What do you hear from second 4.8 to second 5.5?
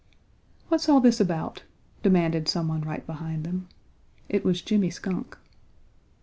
Skunk.